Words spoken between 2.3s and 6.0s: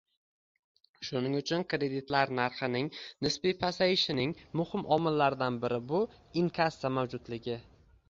narxining nisbiy pasayishining muhim omillaridan biri